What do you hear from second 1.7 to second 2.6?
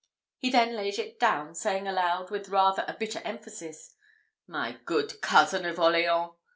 aloud, with